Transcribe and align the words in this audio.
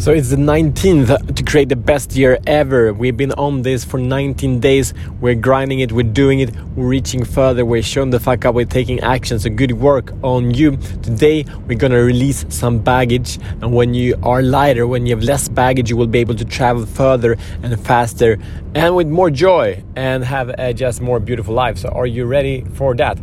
So 0.00 0.12
it's 0.12 0.30
the 0.30 0.36
19th 0.36 1.36
to 1.36 1.42
create 1.42 1.68
the 1.68 1.76
best 1.76 2.16
year 2.16 2.38
ever. 2.46 2.90
We've 2.94 3.18
been 3.18 3.32
on 3.32 3.60
this 3.60 3.84
for 3.84 4.00
19 4.00 4.58
days. 4.58 4.94
We're 5.20 5.34
grinding 5.34 5.80
it, 5.80 5.92
we're 5.92 6.04
doing 6.04 6.40
it, 6.40 6.56
we're 6.74 6.86
reaching 6.86 7.22
further, 7.22 7.66
we're 7.66 7.82
showing 7.82 8.08
the 8.08 8.18
fuck 8.18 8.46
up, 8.46 8.54
we're 8.54 8.64
taking 8.64 9.00
action. 9.00 9.38
So 9.38 9.50
good 9.50 9.72
work 9.72 10.14
on 10.22 10.54
you. 10.54 10.78
Today 11.02 11.44
we're 11.68 11.76
gonna 11.76 12.02
release 12.02 12.46
some 12.48 12.78
baggage, 12.78 13.38
and 13.60 13.74
when 13.74 13.92
you 13.92 14.16
are 14.22 14.40
lighter, 14.40 14.86
when 14.86 15.04
you 15.04 15.14
have 15.14 15.22
less 15.22 15.50
baggage, 15.50 15.90
you 15.90 15.98
will 15.98 16.06
be 16.06 16.20
able 16.20 16.34
to 16.36 16.46
travel 16.46 16.86
further 16.86 17.36
and 17.62 17.78
faster 17.84 18.38
and 18.74 18.96
with 18.96 19.08
more 19.08 19.28
joy 19.28 19.82
and 19.96 20.24
have 20.24 20.48
a 20.48 20.72
just 20.72 21.02
more 21.02 21.20
beautiful 21.20 21.52
life. 21.52 21.76
So 21.76 21.90
are 21.90 22.06
you 22.06 22.24
ready 22.24 22.64
for 22.72 22.94
that? 22.94 23.18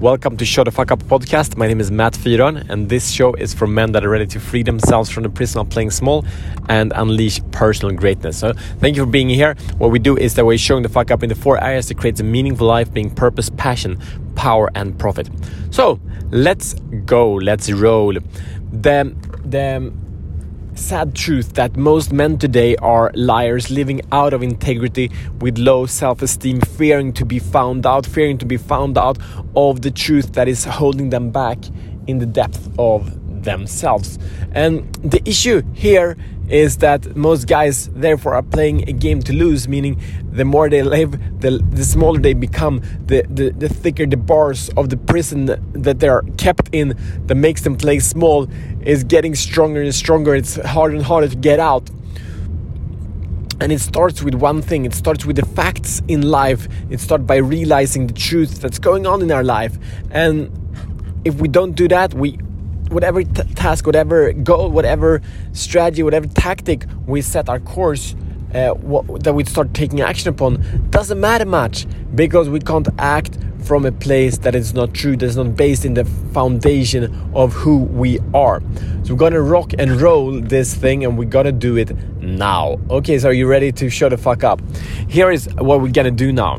Welcome 0.00 0.38
to 0.38 0.46
Show 0.46 0.64
the 0.64 0.70
Fuck 0.70 0.92
Up 0.92 1.02
podcast. 1.02 1.58
My 1.58 1.68
name 1.68 1.78
is 1.78 1.90
Matt 1.90 2.14
Fyron, 2.14 2.66
and 2.70 2.88
this 2.88 3.10
show 3.10 3.34
is 3.34 3.52
for 3.52 3.66
men 3.66 3.92
that 3.92 4.02
are 4.02 4.08
ready 4.08 4.26
to 4.28 4.40
free 4.40 4.62
themselves 4.62 5.10
from 5.10 5.24
the 5.24 5.28
prison 5.28 5.60
of 5.60 5.68
playing 5.68 5.90
small 5.90 6.24
and 6.70 6.90
unleash 6.96 7.38
personal 7.50 7.94
greatness. 7.94 8.38
So, 8.38 8.54
thank 8.78 8.96
you 8.96 9.04
for 9.04 9.10
being 9.10 9.28
here. 9.28 9.56
What 9.76 9.90
we 9.90 9.98
do 9.98 10.16
is 10.16 10.36
that 10.36 10.46
we're 10.46 10.56
showing 10.56 10.84
the 10.84 10.88
fuck 10.88 11.10
up 11.10 11.22
in 11.22 11.28
the 11.28 11.34
four 11.34 11.62
areas 11.62 11.88
that 11.88 11.98
creates 11.98 12.18
a 12.18 12.24
meaningful 12.24 12.66
life, 12.66 12.90
being 12.90 13.10
purpose, 13.14 13.50
passion, 13.50 14.00
power, 14.36 14.70
and 14.74 14.98
profit. 14.98 15.28
So, 15.70 16.00
let's 16.30 16.72
go. 17.04 17.34
Let's 17.34 17.70
roll. 17.70 18.14
The 18.72 19.14
the 19.44 19.92
sad 20.80 21.14
truth 21.14 21.52
that 21.54 21.76
most 21.76 22.10
men 22.10 22.38
today 22.38 22.74
are 22.76 23.12
liars 23.14 23.70
living 23.70 24.00
out 24.12 24.32
of 24.32 24.42
integrity 24.42 25.10
with 25.38 25.58
low 25.58 25.84
self-esteem 25.84 26.60
fearing 26.62 27.12
to 27.12 27.24
be 27.24 27.38
found 27.38 27.84
out 27.84 28.06
fearing 28.06 28.38
to 28.38 28.46
be 28.46 28.56
found 28.56 28.96
out 28.96 29.18
of 29.54 29.82
the 29.82 29.90
truth 29.90 30.32
that 30.32 30.48
is 30.48 30.64
holding 30.64 31.10
them 31.10 31.30
back 31.30 31.58
in 32.06 32.18
the 32.18 32.26
depth 32.26 32.70
of 32.78 33.44
themselves. 33.44 34.18
And 34.52 34.92
the 34.94 35.20
issue 35.28 35.62
here 35.74 36.16
is 36.50 36.78
that 36.78 37.16
most 37.16 37.46
guys 37.46 37.88
therefore 37.88 38.34
are 38.34 38.42
playing 38.42 38.88
a 38.88 38.92
game 38.92 39.22
to 39.22 39.32
lose 39.32 39.68
meaning 39.68 40.00
the 40.32 40.44
more 40.44 40.68
they 40.68 40.82
live 40.82 41.12
the, 41.40 41.50
the 41.70 41.84
smaller 41.84 42.18
they 42.18 42.34
become 42.34 42.80
the, 43.06 43.24
the, 43.28 43.50
the 43.50 43.68
thicker 43.68 44.06
the 44.06 44.16
bars 44.16 44.68
of 44.76 44.90
the 44.90 44.96
prison 44.96 45.46
that 45.46 46.00
they 46.00 46.08
are 46.08 46.22
kept 46.36 46.68
in 46.72 46.96
that 47.26 47.34
makes 47.34 47.62
them 47.62 47.76
play 47.76 47.98
small 47.98 48.48
is 48.82 49.04
getting 49.04 49.34
stronger 49.34 49.82
and 49.82 49.94
stronger. 49.94 50.34
It's 50.34 50.56
harder 50.56 50.96
and 50.96 51.04
harder 51.04 51.28
to 51.28 51.36
get 51.36 51.60
out. 51.60 51.88
And 53.60 53.72
it 53.72 53.80
starts 53.80 54.22
with 54.22 54.34
one 54.34 54.62
thing. 54.62 54.86
It 54.86 54.94
starts 54.94 55.26
with 55.26 55.36
the 55.36 55.44
facts 55.44 56.00
in 56.08 56.22
life. 56.22 56.66
It 56.88 57.00
starts 57.00 57.24
by 57.24 57.36
realizing 57.36 58.06
the 58.06 58.14
truth 58.14 58.60
that's 58.60 58.78
going 58.78 59.06
on 59.06 59.20
in 59.20 59.30
our 59.30 59.44
life. 59.44 59.76
And 60.10 60.50
if 61.24 61.34
we 61.34 61.48
don't 61.48 61.72
do 61.72 61.86
that 61.88 62.14
we 62.14 62.38
whatever 62.90 63.22
t- 63.22 63.42
task, 63.54 63.86
whatever 63.86 64.32
goal, 64.32 64.70
whatever 64.70 65.22
strategy, 65.52 66.02
whatever 66.02 66.26
tactic 66.26 66.84
we 67.06 67.22
set 67.22 67.48
our 67.48 67.60
course 67.60 68.14
uh, 68.54 68.70
what, 68.70 69.22
that 69.22 69.32
we 69.32 69.44
start 69.44 69.72
taking 69.74 70.00
action 70.00 70.28
upon 70.28 70.90
doesn't 70.90 71.20
matter 71.20 71.46
much 71.46 71.86
because 72.14 72.48
we 72.48 72.58
can't 72.58 72.88
act 72.98 73.38
from 73.62 73.84
a 73.84 73.92
place 73.92 74.38
that 74.38 74.54
is 74.54 74.74
not 74.74 74.92
true, 74.94 75.16
that's 75.16 75.36
not 75.36 75.54
based 75.54 75.84
in 75.84 75.94
the 75.94 76.04
foundation 76.32 77.04
of 77.34 77.52
who 77.52 77.78
we 77.78 78.18
are. 78.34 78.60
So 79.04 79.14
we're 79.14 79.18
gonna 79.18 79.40
rock 79.40 79.72
and 79.78 80.00
roll 80.00 80.40
this 80.40 80.74
thing 80.74 81.04
and 81.04 81.16
we're 81.16 81.26
gonna 81.26 81.52
do 81.52 81.76
it 81.76 81.94
now. 82.20 82.80
Okay, 82.90 83.18
so 83.18 83.28
are 83.28 83.32
you 83.32 83.46
ready 83.46 83.70
to 83.72 83.90
shut 83.90 84.10
the 84.10 84.18
fuck 84.18 84.42
up? 84.42 84.60
Here 85.08 85.30
is 85.30 85.48
what 85.56 85.80
we're 85.80 85.92
gonna 85.92 86.10
do 86.10 86.32
now. 86.32 86.58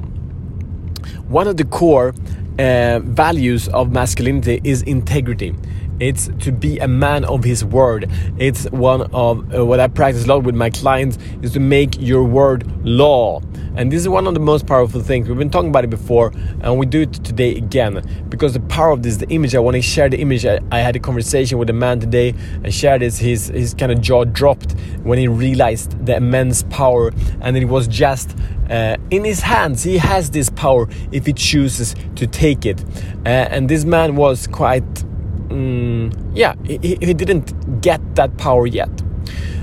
One 1.27 1.47
of 1.47 1.57
the 1.57 1.65
core 1.65 2.13
uh, 2.59 2.99
values 2.99 3.67
of 3.69 3.91
masculinity 3.91 4.61
is 4.63 4.81
integrity. 4.83 5.55
It's 6.01 6.31
to 6.39 6.51
be 6.51 6.79
a 6.79 6.87
man 6.87 7.25
of 7.25 7.43
his 7.43 7.63
word. 7.63 8.09
It's 8.39 8.65
one 8.71 9.03
of 9.13 9.53
uh, 9.53 9.63
what 9.63 9.79
I 9.79 9.87
practice 9.87 10.25
a 10.25 10.27
lot 10.27 10.43
with 10.43 10.55
my 10.55 10.71
clients 10.71 11.19
is 11.43 11.53
to 11.53 11.59
make 11.59 11.95
your 11.99 12.23
word 12.23 12.65
law. 12.83 13.39
And 13.75 13.91
this 13.91 14.01
is 14.01 14.09
one 14.09 14.25
of 14.25 14.33
the 14.33 14.39
most 14.39 14.65
powerful 14.65 14.99
things. 15.01 15.29
We've 15.29 15.37
been 15.37 15.51
talking 15.51 15.69
about 15.69 15.83
it 15.83 15.91
before, 15.91 16.33
and 16.61 16.79
we 16.79 16.87
do 16.87 17.01
it 17.01 17.13
today 17.13 17.55
again 17.55 18.01
because 18.29 18.53
the 18.53 18.61
power 18.61 18.89
of 18.89 19.03
this, 19.03 19.17
the 19.17 19.29
image. 19.29 19.53
I 19.53 19.59
want 19.59 19.75
to 19.75 19.81
share 19.83 20.09
the 20.09 20.17
image. 20.17 20.43
I, 20.43 20.59
I 20.71 20.79
had 20.79 20.95
a 20.95 20.99
conversation 20.99 21.59
with 21.59 21.69
a 21.69 21.73
man 21.73 21.99
today. 21.99 22.33
I 22.63 22.71
shared 22.71 23.01
this. 23.01 23.19
His 23.19 23.49
his 23.49 23.75
kind 23.75 23.91
of 23.91 24.01
jaw 24.01 24.23
dropped 24.23 24.71
when 25.03 25.19
he 25.19 25.27
realized 25.27 26.03
the 26.03 26.15
immense 26.15 26.63
power, 26.63 27.11
and 27.41 27.55
it 27.55 27.65
was 27.65 27.87
just 27.87 28.35
uh, 28.71 28.97
in 29.11 29.23
his 29.23 29.41
hands. 29.41 29.83
He 29.83 29.99
has 29.99 30.31
this 30.31 30.49
power 30.49 30.89
if 31.11 31.27
he 31.27 31.33
chooses 31.33 31.95
to 32.15 32.25
take 32.25 32.65
it. 32.65 32.83
Uh, 33.23 33.29
and 33.29 33.69
this 33.69 33.85
man 33.85 34.15
was 34.15 34.47
quite 34.47 35.03
mm, 35.51 36.31
yeah, 36.33 36.55
he, 36.63 36.77
he 36.77 37.13
didn't 37.13 37.81
get 37.81 38.15
that 38.15 38.37
power 38.37 38.65
yet. 38.65 38.89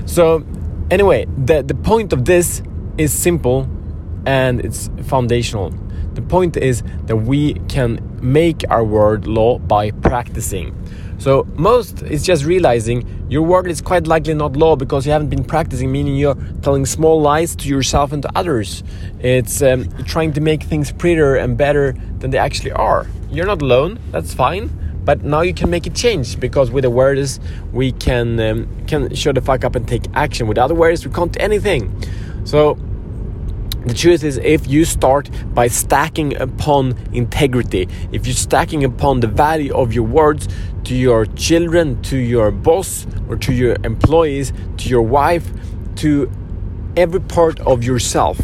So, 0.05 0.45
anyway, 0.89 1.25
the, 1.37 1.61
the 1.63 1.75
point 1.75 2.13
of 2.13 2.25
this 2.25 2.61
is 2.97 3.13
simple 3.13 3.67
and 4.25 4.59
it's 4.59 4.89
foundational. 5.03 5.71
The 6.13 6.21
point 6.21 6.57
is 6.57 6.83
that 7.05 7.15
we 7.15 7.53
can 7.69 7.99
make 8.21 8.63
our 8.69 8.83
word 8.83 9.27
law 9.27 9.59
by 9.59 9.91
practicing. 9.91 10.75
So 11.17 11.45
most 11.55 12.01
is 12.03 12.23
just 12.23 12.45
realizing 12.45 13.27
your 13.29 13.41
word 13.41 13.67
is 13.67 13.81
quite 13.81 14.07
likely 14.07 14.33
not 14.33 14.55
law 14.55 14.75
because 14.75 15.05
you 15.05 15.11
haven't 15.11 15.29
been 15.29 15.43
practicing, 15.43 15.91
meaning 15.91 16.15
you're 16.15 16.37
telling 16.61 16.85
small 16.85 17.21
lies 17.21 17.55
to 17.57 17.67
yourself 17.67 18.13
and 18.13 18.23
to 18.23 18.31
others. 18.35 18.83
It's 19.19 19.61
um, 19.61 19.89
trying 20.05 20.33
to 20.33 20.41
make 20.41 20.63
things 20.63 20.91
prettier 20.91 21.35
and 21.35 21.57
better 21.57 21.93
than 22.19 22.31
they 22.31 22.37
actually 22.37 22.71
are. 22.71 23.05
You're 23.29 23.45
not 23.45 23.61
alone, 23.61 23.99
that's 24.11 24.33
fine 24.33 24.69
but 25.09 25.23
now 25.23 25.41
you 25.41 25.55
can 25.55 25.71
make 25.71 25.87
a 25.87 25.89
change 25.89 26.39
because 26.39 26.69
with 26.69 26.85
awareness 26.85 27.39
we 27.73 27.91
can 27.93 28.39
um, 28.39 28.85
can 28.85 29.11
show 29.15 29.31
the 29.31 29.41
fuck 29.41 29.63
up 29.65 29.75
and 29.75 29.87
take 29.87 30.03
action. 30.13 30.45
Without 30.45 30.69
awareness 30.69 31.03
we 31.03 31.11
can't 31.11 31.31
do 31.31 31.39
anything. 31.39 31.81
So 32.43 32.77
the 33.87 33.95
truth 33.95 34.23
is 34.23 34.37
if 34.37 34.67
you 34.67 34.85
start 34.85 35.31
by 35.55 35.67
stacking 35.67 36.39
upon 36.39 36.95
integrity 37.11 37.87
if 38.11 38.27
you're 38.27 38.35
stacking 38.35 38.83
upon 38.83 39.21
the 39.21 39.25
value 39.45 39.73
of 39.73 39.93
your 39.93 40.05
words 40.05 40.47
to 40.83 40.93
your 40.93 41.25
children 41.25 41.99
to 42.03 42.17
your 42.17 42.51
boss 42.51 43.07
or 43.27 43.35
to 43.37 43.51
your 43.51 43.77
employees 43.83 44.53
to 44.77 44.89
your 44.89 45.01
wife 45.01 45.49
to 45.95 46.29
every 46.95 47.21
part 47.21 47.59
of 47.61 47.83
yourself 47.83 48.37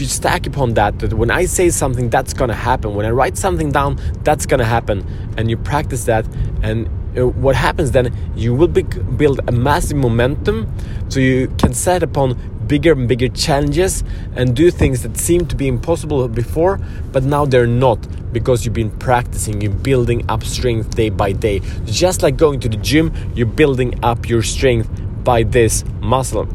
you 0.00 0.06
stack 0.06 0.46
upon 0.46 0.74
that, 0.74 0.98
that 1.00 1.12
when 1.12 1.30
I 1.30 1.44
say 1.44 1.70
something, 1.70 2.10
that's 2.10 2.32
gonna 2.32 2.54
happen. 2.54 2.94
When 2.94 3.06
I 3.06 3.10
write 3.10 3.36
something 3.36 3.70
down, 3.70 3.98
that's 4.22 4.46
gonna 4.46 4.64
happen. 4.64 5.04
And 5.36 5.50
you 5.50 5.56
practice 5.56 6.04
that, 6.04 6.26
and 6.62 6.88
uh, 7.16 7.26
what 7.26 7.56
happens 7.56 7.90
then, 7.90 8.14
you 8.36 8.54
will 8.54 8.68
be, 8.68 8.82
build 8.82 9.40
a 9.48 9.52
massive 9.52 9.96
momentum 9.96 10.72
so 11.08 11.20
you 11.20 11.48
can 11.58 11.74
set 11.74 12.02
upon 12.02 12.38
bigger 12.66 12.92
and 12.92 13.08
bigger 13.08 13.28
challenges 13.28 14.04
and 14.36 14.54
do 14.54 14.70
things 14.70 15.02
that 15.02 15.16
seem 15.16 15.44
to 15.44 15.56
be 15.56 15.66
impossible 15.66 16.28
before, 16.28 16.78
but 17.10 17.24
now 17.24 17.44
they're 17.44 17.66
not 17.66 17.98
because 18.32 18.64
you've 18.64 18.74
been 18.74 18.92
practicing, 18.98 19.60
you're 19.60 19.72
building 19.72 20.24
up 20.30 20.44
strength 20.44 20.94
day 20.94 21.10
by 21.10 21.32
day. 21.32 21.60
Just 21.84 22.22
like 22.22 22.36
going 22.36 22.60
to 22.60 22.68
the 22.68 22.76
gym, 22.76 23.12
you're 23.34 23.46
building 23.46 23.98
up 24.04 24.28
your 24.28 24.42
strength 24.42 24.88
by 25.24 25.42
this 25.42 25.84
muscle. 26.00 26.46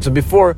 So 0.00 0.10
before, 0.10 0.54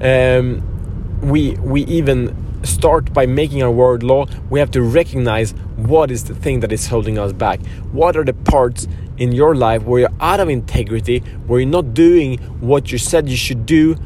um, 0.00 0.75
we 1.22 1.52
we 1.56 1.82
even 1.84 2.34
start 2.64 3.12
by 3.12 3.26
making 3.26 3.62
our 3.62 3.70
word 3.70 4.02
law, 4.02 4.26
we 4.50 4.58
have 4.60 4.70
to 4.72 4.82
recognize 4.82 5.52
what 5.76 6.10
is 6.10 6.24
the 6.24 6.34
thing 6.34 6.60
that 6.60 6.72
is 6.72 6.86
holding 6.86 7.18
us 7.18 7.32
back. 7.32 7.60
What 7.92 8.16
are 8.16 8.24
the 8.24 8.34
parts 8.34 8.88
in 9.18 9.32
your 9.32 9.54
life 9.54 9.82
where 9.84 10.00
you're 10.00 10.18
out 10.20 10.40
of 10.40 10.48
integrity, 10.48 11.20
where 11.46 11.60
you're 11.60 11.68
not 11.68 11.94
doing 11.94 12.38
what 12.60 12.92
you 12.92 12.98
said 12.98 13.28
you 13.28 13.36
should 13.36 13.66
do, 13.66 13.96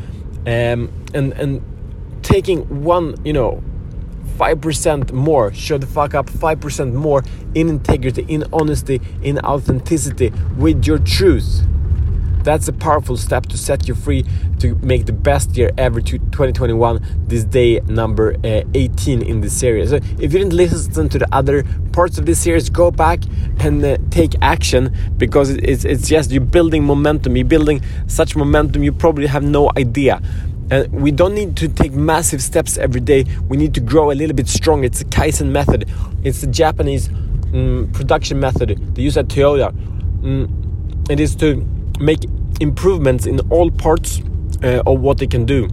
um, 0.47 0.91
and 1.15 1.32
and 1.32 1.62
taking 2.22 2.84
one, 2.84 3.16
you 3.25 3.32
know, 3.32 3.62
five 4.37 4.60
percent 4.60 5.12
more, 5.12 5.53
show 5.53 5.78
the 5.78 5.87
fuck 5.87 6.15
up 6.15 6.31
five 6.31 6.60
percent 6.60 6.94
more 6.94 7.22
in 7.54 7.69
integrity, 7.69 8.25
in 8.28 8.44
honesty, 8.53 9.00
in 9.22 9.38
authenticity 9.41 10.32
with 10.56 10.87
your 10.87 10.98
truth. 10.98 11.62
That's 12.42 12.68
a 12.68 12.72
powerful 12.72 13.16
step 13.16 13.46
to 13.46 13.58
set 13.58 13.86
you 13.86 13.94
free 13.94 14.24
to 14.60 14.74
make 14.76 15.06
the 15.06 15.12
best 15.12 15.56
year 15.56 15.70
ever 15.76 16.00
to 16.00 16.18
2021 16.18 17.26
this 17.26 17.44
day 17.44 17.80
number 17.80 18.34
uh, 18.44 18.62
18 18.74 19.22
in 19.22 19.41
this 19.41 19.59
series. 19.59 19.91
So 19.91 19.97
if 19.97 20.32
you 20.32 20.38
didn't 20.38 20.54
listen 20.54 21.09
to 21.09 21.18
the 21.18 21.28
other 21.32 21.65
parts 21.92 22.18
of 22.18 22.26
this 22.26 22.41
series, 22.41 22.70
go 22.70 22.91
back 22.91 23.20
and 23.59 23.84
uh, 23.84 23.98
take 24.10 24.34
action 24.41 24.94
because 25.16 25.50
it's, 25.50 25.84
it's 25.84 26.09
just 26.09 26.30
you're 26.30 26.41
building 26.41 26.84
momentum. 26.84 27.36
You're 27.36 27.47
building 27.47 27.82
such 28.06 28.36
momentum 28.36 28.82
you 28.82 28.92
probably 28.92 29.26
have 29.26 29.42
no 29.42 29.70
idea. 29.76 30.22
And 30.70 30.91
we 30.92 31.10
don't 31.10 31.34
need 31.34 31.56
to 31.59 31.68
take 31.68 31.92
massive 31.92 32.41
steps 32.41 32.78
every 32.78 33.00
day. 33.00 33.24
We 33.48 33.56
need 33.56 33.74
to 33.74 33.80
grow 33.80 34.12
a 34.12 34.15
little 34.15 34.36
bit 34.36 34.48
stronger. 34.48 34.86
It's 34.86 35.00
a 35.00 35.04
Kaizen 35.04 35.48
method. 35.48 35.91
It's 36.22 36.41
the 36.41 36.47
Japanese 36.47 37.09
um, 37.53 37.91
production 37.92 38.38
method 38.38 38.94
they 38.94 39.03
use 39.03 39.16
at 39.16 39.26
Toyota. 39.26 39.68
Um, 40.22 41.03
it 41.10 41.18
is 41.18 41.34
to 41.36 41.66
make 42.00 42.24
improvements 42.60 43.26
in 43.26 43.41
all 43.50 43.70
parts 43.70 44.20
uh, 44.62 44.82
of 44.86 45.00
what 45.00 45.18
they 45.18 45.26
can 45.26 45.44
do. 45.47 45.68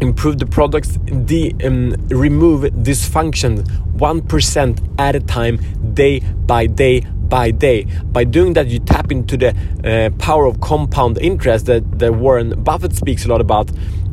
improve 0.00 0.38
the 0.38 0.46
products, 0.46 0.98
de, 1.24 1.54
um, 1.64 1.94
remove 2.08 2.62
dysfunction 2.84 3.64
1% 3.96 4.94
at 4.98 5.16
a 5.16 5.20
time, 5.20 5.58
day 5.94 6.20
by 6.20 6.66
day 6.66 7.00
by 7.28 7.50
day. 7.50 7.84
By 8.04 8.24
doing 8.24 8.52
that, 8.54 8.68
you 8.68 8.78
tap 8.78 9.10
into 9.10 9.36
the 9.36 9.56
uh, 9.84 10.10
power 10.18 10.46
of 10.46 10.60
compound 10.60 11.18
interest 11.18 11.66
that, 11.66 11.98
that 11.98 12.14
Warren 12.14 12.62
Buffett 12.62 12.94
speaks 12.94 13.24
a 13.24 13.28
lot 13.28 13.40
about. 13.40 13.70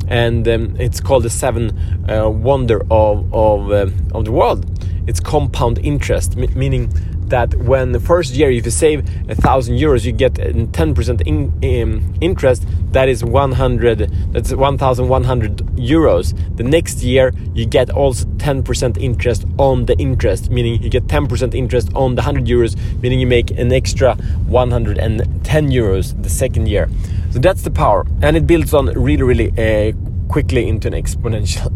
And 0.08 0.48
um, 0.48 0.76
it's 0.80 1.00
called 1.00 1.24
the 1.24 1.30
seven 1.30 2.10
uh, 2.10 2.30
wonder 2.30 2.82
of, 2.92 3.34
of, 3.34 3.72
uh, 3.72 3.90
of 4.14 4.26
the 4.26 4.32
world. 4.32 4.66
It's 5.08 5.20
compound 5.20 5.80
interest, 5.80 6.36
meaning 6.36 6.92
that 7.34 7.56
when 7.56 7.94
the 7.94 8.00
first 8.00 8.36
year 8.36 8.52
if 8.52 8.64
you 8.64 8.72
save 8.86 9.00
a 9.28 9.34
thousand 9.34 9.74
euros 9.76 10.06
you 10.06 10.12
get 10.12 10.34
10% 10.34 11.22
in, 11.30 11.38
um, 11.72 12.14
interest 12.22 12.62
that 12.92 13.10
is 13.10 13.24
100 13.24 13.98
that's 14.32 14.54
1100 14.54 15.58
euros. 15.94 16.26
The 16.58 16.64
next 16.64 17.02
year 17.02 17.34
you 17.56 17.66
get 17.66 17.90
also 17.90 18.26
10% 18.26 19.02
interest 19.02 19.46
on 19.58 19.86
the 19.86 19.98
interest 19.98 20.52
meaning 20.52 20.82
you 20.84 20.90
get 20.92 21.08
10% 21.08 21.56
interest 21.56 21.88
on 21.96 22.14
the 22.14 22.22
100 22.22 22.46
euros 22.46 22.74
meaning 23.02 23.20
you 23.20 23.26
make 23.26 23.50
an 23.52 23.74
extra 23.74 24.14
110 24.46 25.72
euros 25.72 26.06
the 26.22 26.30
second 26.30 26.68
year. 26.68 26.88
So 27.32 27.40
that's 27.40 27.64
the 27.64 27.72
power 27.72 28.06
and 28.22 28.38
it 28.38 28.46
builds 28.46 28.76
on 28.76 28.86
really 29.08 29.24
really 29.24 29.50
uh, 29.58 29.92
quickly 30.28 30.68
into 30.68 30.88
an 30.88 30.94
exponential 30.94 31.68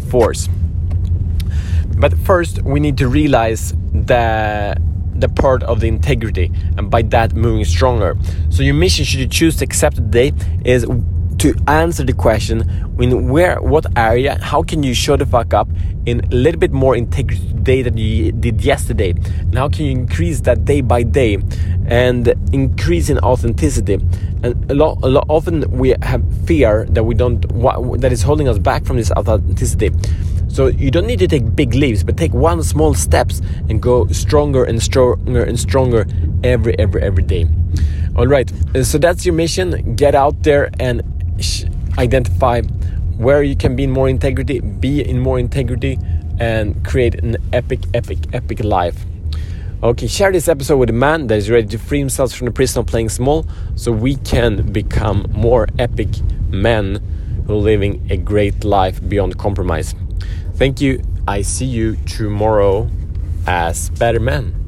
force. 0.10 0.48
But 1.96 2.12
first, 2.18 2.62
we 2.62 2.80
need 2.80 2.98
to 2.98 3.06
realize 3.06 3.72
that 3.92 4.78
the 5.14 5.28
part 5.28 5.62
of 5.62 5.80
the 5.80 5.88
integrity 5.88 6.50
and 6.76 6.90
by 6.90 7.02
that 7.02 7.34
moving 7.34 7.64
stronger. 7.64 8.16
So 8.50 8.62
your 8.62 8.74
mission 8.74 9.04
should 9.04 9.20
you 9.20 9.28
choose 9.28 9.56
to 9.56 9.64
accept 9.64 9.96
today 9.96 10.32
is 10.64 10.86
to 11.44 11.54
answer 11.68 12.02
the 12.02 12.12
question 12.14 12.62
in 12.98 13.28
where 13.28 13.60
what 13.60 13.84
area 13.98 14.38
how 14.40 14.62
can 14.62 14.82
you 14.82 14.94
show 14.94 15.14
the 15.14 15.26
fuck 15.26 15.52
up 15.52 15.68
in 16.06 16.24
a 16.32 16.34
little 16.34 16.58
bit 16.58 16.72
more 16.72 16.96
integrity 16.96 17.46
today 17.48 17.82
than 17.82 17.98
you 17.98 18.32
did 18.32 18.64
yesterday 18.64 19.10
and 19.10 19.54
how 19.54 19.68
can 19.68 19.84
you 19.84 19.90
increase 19.90 20.40
that 20.40 20.64
day 20.64 20.80
by 20.80 21.02
day 21.02 21.36
and 21.88 22.28
increase 22.54 23.10
in 23.10 23.18
authenticity 23.18 24.00
and 24.42 24.70
a 24.70 24.74
lot, 24.74 24.98
a 25.02 25.06
lot 25.06 25.26
often 25.28 25.70
we 25.70 25.94
have 26.00 26.22
fear 26.46 26.86
that 26.88 27.04
we 27.04 27.14
don't 27.14 27.42
that 28.00 28.10
is 28.10 28.22
holding 28.22 28.48
us 28.48 28.58
back 28.58 28.86
from 28.86 28.96
this 28.96 29.10
authenticity 29.10 29.90
so 30.48 30.68
you 30.68 30.90
don't 30.90 31.06
need 31.06 31.18
to 31.18 31.26
take 31.26 31.56
big 31.56 31.74
leaps, 31.74 32.04
but 32.04 32.16
take 32.16 32.32
one 32.32 32.62
small 32.62 32.94
steps 32.94 33.42
and 33.68 33.82
go 33.82 34.06
stronger 34.06 34.62
and 34.62 34.80
stronger 34.80 35.42
and 35.42 35.58
stronger 35.58 36.06
every 36.44 36.78
every 36.78 37.02
every 37.02 37.24
day. 37.24 37.48
All 38.14 38.28
right. 38.28 38.48
Uh, 38.72 38.84
so 38.84 38.98
that's 38.98 39.26
your 39.26 39.34
mission. 39.34 39.96
Get 39.96 40.14
out 40.14 40.44
there 40.44 40.70
and 40.78 41.02
identify 41.98 42.62
where 43.16 43.42
you 43.42 43.56
can 43.56 43.76
be 43.76 43.84
in 43.84 43.90
more 43.90 44.08
integrity, 44.08 44.60
be 44.60 45.06
in 45.06 45.20
more 45.20 45.38
integrity, 45.38 45.98
and 46.38 46.84
create 46.84 47.14
an 47.16 47.36
epic, 47.52 47.80
epic, 47.94 48.18
epic 48.32 48.64
life. 48.64 49.04
Okay, 49.82 50.06
share 50.06 50.32
this 50.32 50.48
episode 50.48 50.78
with 50.78 50.90
a 50.90 50.94
man 50.94 51.26
that 51.26 51.36
is 51.36 51.50
ready 51.50 51.66
to 51.68 51.78
free 51.78 51.98
himself 51.98 52.32
from 52.32 52.46
the 52.46 52.50
prison 52.50 52.80
of 52.80 52.86
playing 52.86 53.10
small 53.10 53.46
so 53.76 53.92
we 53.92 54.16
can 54.16 54.72
become 54.72 55.26
more 55.32 55.68
epic 55.78 56.08
men 56.48 57.02
who 57.46 57.52
are 57.52 57.56
living 57.56 58.06
a 58.10 58.16
great 58.16 58.64
life 58.64 59.06
beyond 59.08 59.38
compromise. 59.38 59.94
Thank 60.54 60.80
you. 60.80 61.02
I 61.28 61.42
see 61.42 61.66
you 61.66 61.96
tomorrow 62.06 62.88
as 63.46 63.90
better 63.90 64.20
men. 64.20 64.63